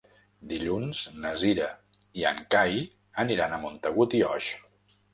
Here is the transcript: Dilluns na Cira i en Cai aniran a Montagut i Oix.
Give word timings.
Dilluns 0.53 1.01
na 1.25 1.33
Cira 1.43 1.69
i 2.23 2.27
en 2.33 2.43
Cai 2.57 2.83
aniran 3.27 3.57
a 3.57 3.63
Montagut 3.69 4.21
i 4.23 4.27
Oix. 4.35 4.55